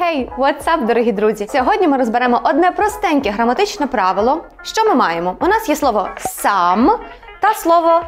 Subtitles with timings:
[0.00, 1.46] Hey, what's up, дорогі друзі!
[1.50, 4.44] Сьогодні ми розберемо одне простеньке граматичне правило.
[4.62, 5.36] Що ми маємо?
[5.40, 6.08] У нас є слово
[6.44, 6.90] some
[7.40, 8.02] та слово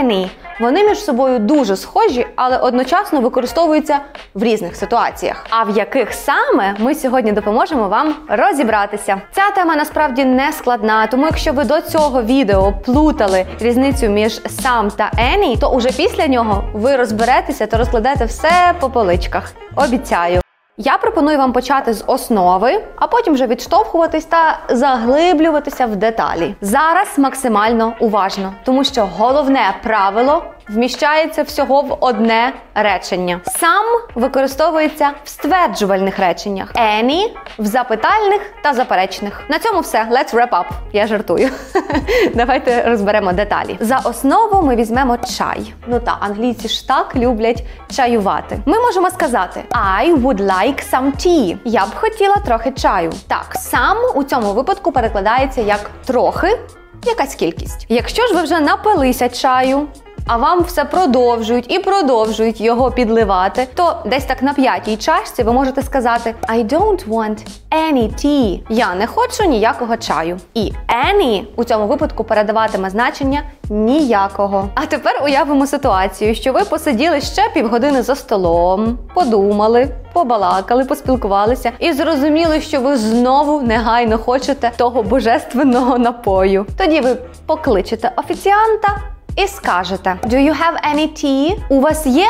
[0.00, 0.28] any.
[0.60, 3.98] Вони між собою дуже схожі, але одночасно використовуються
[4.34, 5.46] в різних ситуаціях.
[5.50, 9.20] А в яких саме ми сьогодні допоможемо вам розібратися.
[9.32, 14.90] Ця тема насправді не складна, тому якщо ви до цього відео плутали різницю між сам
[14.90, 19.52] та any, то уже після нього ви розберетеся та розкладете все по поличках.
[19.76, 20.40] Обіцяю.
[20.78, 26.54] Я пропоную вам почати з основи, а потім вже відштовхуватись та заглиблюватися в деталі.
[26.60, 33.40] Зараз максимально уважно, тому що головне правило вміщається всього в одне речення.
[33.46, 33.84] Сам
[34.14, 37.22] використовується в стверджувальних реченнях, any–
[37.58, 39.42] в запитальних та заперечних.
[39.48, 40.06] На цьому все.
[40.10, 40.64] Let's wrap up.
[40.92, 41.50] Я жартую.
[42.34, 43.76] Давайте розберемо деталі.
[43.80, 45.74] За основу ми візьмемо чай.
[45.86, 47.62] Ну та англійці ж так люблять
[47.96, 48.58] чаювати.
[48.66, 51.56] Ми можемо сказати I would like some tea.
[51.64, 53.12] Я б хотіла трохи чаю.
[53.28, 56.58] Так, сам у цьому випадку перекладається як трохи.
[57.04, 57.86] Якась кількість.
[57.88, 59.86] Якщо ж ви вже напилися чаю,
[60.26, 65.52] а вам все продовжують і продовжують його підливати, то десь так на п'ятій чашці ви
[65.52, 68.60] можете сказати I don't want any tea.
[68.68, 70.38] Я не хочу ніякого чаю.
[70.54, 70.72] І
[71.10, 74.68] any у цьому випадку передаватиме значення ніякого.
[74.74, 79.88] А тепер уявимо ситуацію, що ви посиділи ще півгодини за столом, подумали.
[80.12, 86.66] Побалакали, поспілкувалися і зрозуміли, що ви знову негайно хочете того божественного напою.
[86.78, 87.16] Тоді ви
[87.46, 91.56] покличете офіціанта і скажете: Do you have any tea?
[91.68, 92.26] У вас є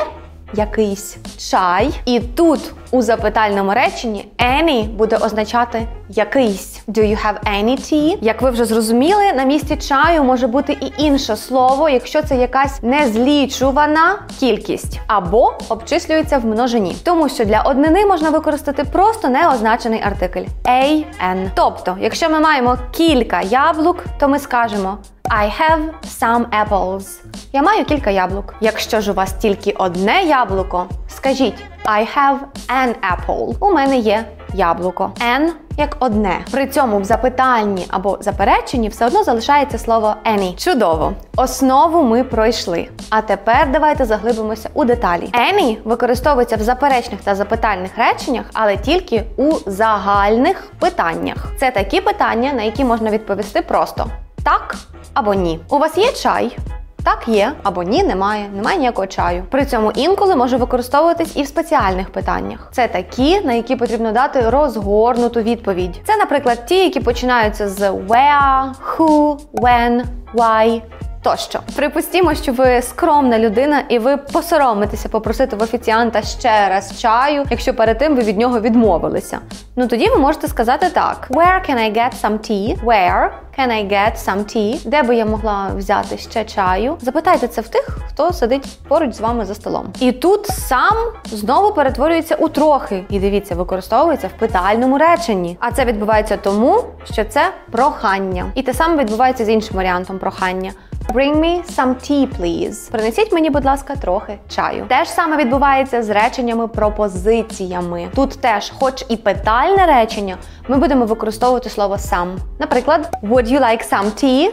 [0.54, 1.16] якийсь
[1.50, 1.90] чай?
[2.04, 6.80] І тут у запитальному реченні any буде означати якийсь.
[6.88, 8.18] Do you have any tea?
[8.20, 12.82] Як ви вже зрозуміли, на місці чаю може бути і інше слово, якщо це якась
[12.82, 16.96] незлічувана кількість або обчислюється в множині.
[17.04, 21.50] Тому що для однини можна використати просто неозначений артикль an.
[21.54, 24.98] Тобто, якщо ми маємо кілька яблук, то ми скажемо
[25.30, 27.20] I have some apples.
[27.52, 28.54] Я маю кілька яблук.
[28.60, 33.54] Якщо ж у вас тільки одне яблуко, скажіть I have an apple.
[33.60, 34.24] У мене є
[34.54, 35.10] яблуко.
[35.20, 36.44] An як одне.
[36.50, 40.56] При цьому в запитанні або запереченні все одно залишається слово any.
[40.56, 41.12] Чудово.
[41.36, 42.88] Основу ми пройшли.
[43.10, 45.30] А тепер давайте заглибимося у деталі.
[45.52, 51.36] Any використовується в заперечних та запитальних реченнях, але тільки у загальних питаннях.
[51.60, 54.06] Це такі питання, на які можна відповісти просто
[54.46, 54.76] так
[55.16, 55.60] або ні.
[55.68, 56.56] У вас є чай?
[57.04, 59.44] Так, є або ні, немає, немає ніякого чаю.
[59.50, 62.68] При цьому інколи може використовуватись і в спеціальних питаннях.
[62.72, 66.00] Це такі, на які потрібно дати розгорнуту відповідь.
[66.04, 70.04] Це, наприклад, ті, які починаються з where, who, when,
[70.34, 70.82] why.
[71.26, 77.44] Тощо, припустімо, що ви скромна людина, і ви посоромитеся попросити в офіціанта ще раз чаю,
[77.50, 79.38] якщо перед тим ви від нього відмовилися.
[79.76, 82.84] Ну тоді ви можете сказати так: Where can I get some tea?
[82.84, 84.88] Where can I get some tea?
[84.88, 86.96] Де би я могла взяти ще чаю?
[87.00, 89.86] Запитайте це в тих, хто сидить поруч з вами за столом.
[90.00, 90.94] І тут сам
[91.24, 93.04] знову перетворюється у трохи.
[93.08, 95.56] І дивіться, використовується в питальному реченні.
[95.60, 98.46] А це відбувається тому, що це прохання.
[98.54, 100.72] І те саме відбувається з іншим варіантом прохання.
[101.12, 102.90] Bring me some tea, please.
[102.90, 104.86] Принесіть мені, будь ласка, трохи чаю.
[104.88, 108.08] Те ж саме відбувається з реченнями пропозиціями.
[108.14, 110.36] Тут теж, хоч і питальне речення,
[110.68, 112.36] ми будемо використовувати слово some.
[112.58, 114.48] Наприклад, would you like some tea?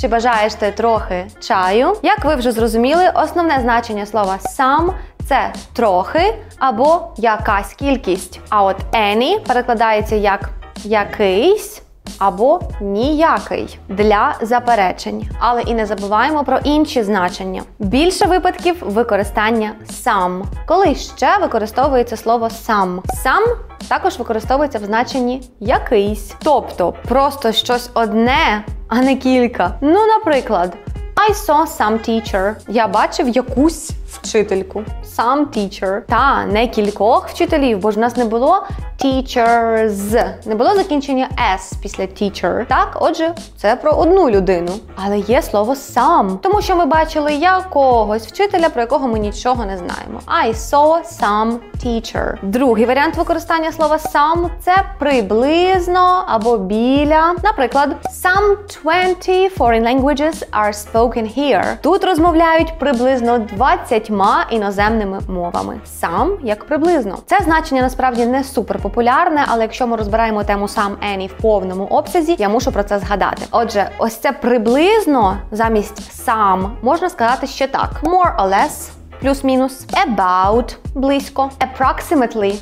[0.00, 1.96] Чи бажаєш ти трохи чаю?
[2.02, 4.92] Як ви вже зрозуміли, основне значення слова some
[5.28, 8.40] це трохи або якась кількість.
[8.48, 10.50] А от any перекладається як
[10.84, 11.82] якийсь
[12.18, 15.28] або ніякий для заперечень.
[15.40, 17.62] Але і не забуваємо про інші значення.
[17.78, 23.02] Більше випадків використання сам, коли ще використовується слово сам.
[23.22, 23.44] Сам
[23.88, 29.78] також використовується в значенні якийсь, тобто просто щось одне, а не кілька.
[29.80, 30.76] Ну, наприклад.
[31.16, 32.54] I saw some teacher.
[32.68, 34.84] Я бачив якусь вчительку.
[35.18, 36.02] Some teacher.
[36.08, 38.62] Та не кількох вчителів, бо ж в нас не було
[39.04, 40.24] teachers.
[40.46, 42.66] Не було закінчення S після teacher.
[42.66, 44.72] Так, отже, це про одну людину.
[45.04, 49.76] Але є слово сам, тому що ми бачили якогось вчителя, про якого ми нічого не
[49.76, 50.20] знаємо.
[50.26, 52.34] I saw some teacher.
[52.42, 57.34] Другий варіант використання слова some– це приблизно або біля.
[57.44, 61.76] Наприклад, some 20 foreign languages are spoken here.
[61.82, 64.10] Тут розмовляють приблизно 20
[64.50, 65.80] іноземними мовами.
[66.02, 67.18] Some як приблизно.
[67.26, 71.84] Це значення насправді не супер популярне, але якщо ми розбираємо тему сам any в повному
[71.84, 73.42] обсязі, я мушу про це згадати.
[73.50, 78.90] Отже, ось це приблизно замість some можна сказати ще так: more or less,
[79.20, 82.54] плюс-мінус, about близько, approximately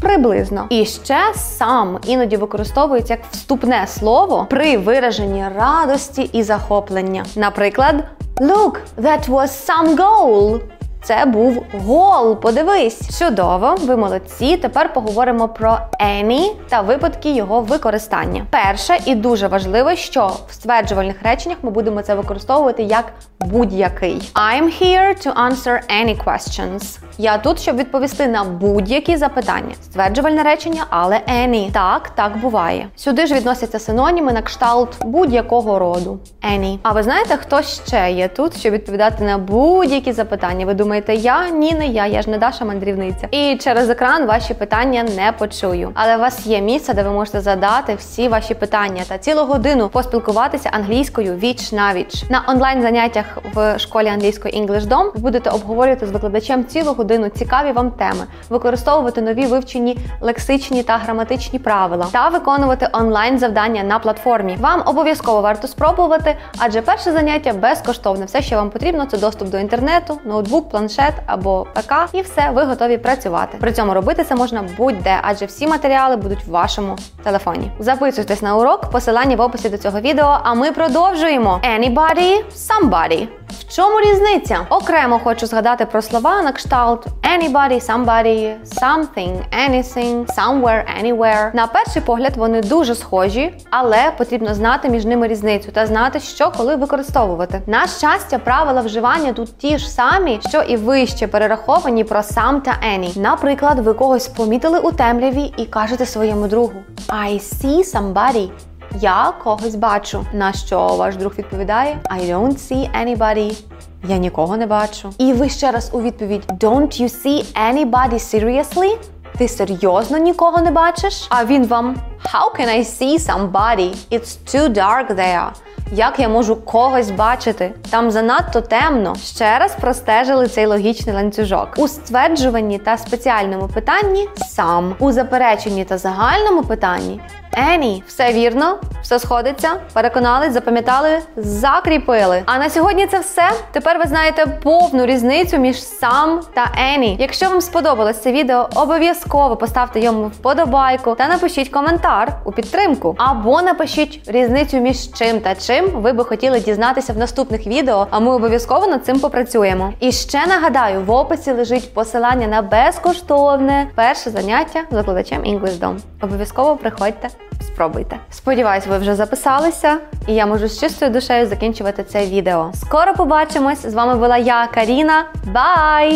[0.00, 0.66] Приблизно.
[0.70, 7.24] І ще сам іноді використовується як вступне слово при вираженні радості і захоплення.
[7.36, 8.04] Наприклад,
[8.40, 10.60] Look, that was some goal.
[11.02, 12.36] Це був гол.
[12.36, 13.18] Подивись.
[13.18, 14.56] Чудово, ви молодці.
[14.56, 18.46] Тепер поговоримо про any та випадки його використання.
[18.50, 23.04] Перше і дуже важливо, що в стверджувальних реченнях ми будемо це використовувати як
[23.40, 24.30] будь-який.
[24.34, 26.98] I'm here to answer any questions.
[27.18, 29.74] Я тут, щоб відповісти на будь-які запитання.
[29.82, 31.72] Стверджувальне речення, але any.
[31.72, 32.88] Так, так буває.
[32.96, 36.18] Сюди ж відносяться синоніми на кшталт будь-якого роду.
[36.54, 36.78] Any.
[36.82, 40.66] А ви знаєте, хто ще є тут, щоб відповідати на будь-які запитання?
[40.66, 41.48] Ви думаєте, я?
[41.48, 43.28] Ні, не я, я ж не Даша мандрівниця.
[43.30, 45.90] І через екран ваші питання не почую.
[45.94, 49.88] Але у вас є місце, де ви можете задати всі ваші питання та цілу годину
[49.88, 52.24] поспілкуватися англійською віч на віч.
[52.30, 57.72] На онлайн заняттях в школі англійської English ви будете обговорювати з викладачем цілу годину цікаві
[57.72, 64.56] вам теми, використовувати нові вивчені лексичні та граматичні правила та виконувати онлайн завдання на платформі.
[64.60, 68.24] Вам обов'язково варто спробувати, адже перше заняття безкоштовне.
[68.24, 72.64] Все, що вам потрібно, це доступ до інтернету, ноутбук, планшет або ПК, і все, ви
[72.64, 73.58] готові працювати.
[73.60, 77.70] При цьому робити це можна будь-де, адже всі матеріали будуть в вашому телефоні.
[77.78, 80.40] Записуйтесь на урок, посилання в описі до цього відео.
[80.42, 81.60] А ми продовжуємо.
[81.78, 83.28] Anybody, somebody.
[83.50, 84.66] В чому різниця?
[84.70, 91.54] Окремо хочу згадати про слова на кшталт anybody, somebody, something, anything, somewhere, anywhere.
[91.54, 96.50] На перший погляд вони дуже схожі, але потрібно знати між ними різницю та знати, що
[96.56, 97.62] коли використовувати.
[97.66, 102.74] На щастя, правила вживання тут ті ж самі, що і вище перераховані про сам та
[102.94, 103.18] any.
[103.18, 106.72] Наприклад, ви когось помітили у темряві і кажете своєму другу
[107.08, 108.50] I see somebody.
[108.94, 110.26] Я когось бачу.
[110.32, 113.62] На що ваш друг відповідає I don't see anybody.
[114.04, 115.12] Я нікого не бачу.
[115.18, 118.96] І ви ще раз у відповідь Don't you see anybody seriously?
[119.38, 121.26] Ти серйозно нікого не бачиш?
[121.30, 123.96] А він вам How can I see somebody?
[124.10, 125.48] It's too dark there.
[125.92, 127.72] Як я можу когось бачити?
[127.90, 129.16] Там занадто темно.
[129.16, 131.68] Ще раз простежили цей логічний ланцюжок.
[131.76, 134.94] У стверджуванні та спеціальному питанні сам.
[134.98, 137.20] У запереченні та загальному питанні
[137.58, 138.02] Any.
[138.06, 139.70] Все вірно, все сходиться.
[139.92, 142.42] Переконались, запам'ятали, закріпили.
[142.46, 143.50] А на сьогодні це все.
[143.72, 147.16] Тепер ви знаєте повну різницю між сам та any.
[147.18, 153.14] Якщо вам сподобалось це відео, обов'язково поставте йому вподобайку та напишіть коментар у підтримку.
[153.18, 158.20] Або напишіть різницю між чим та чим ви би хотіли дізнатися в наступних відео, а
[158.20, 159.92] ми обов'язково над цим попрацюємо.
[160.00, 166.76] І ще нагадаю, в описі лежить посилання на безкоштовне перше заняття з викладачем English Обов'язково
[166.76, 167.28] приходьте.
[167.60, 168.16] Спробуйте.
[168.30, 169.96] Сподіваюсь, ви вже записалися,
[170.26, 172.70] і я можу з чистою душею закінчувати це відео.
[172.74, 173.86] Скоро побачимось!
[173.86, 175.24] З вами була я, Каріна.
[175.44, 176.06] Бай!